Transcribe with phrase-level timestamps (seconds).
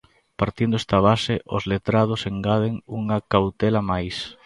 [0.41, 4.17] Partindo esta base, os letrados engaden unha cautela máis.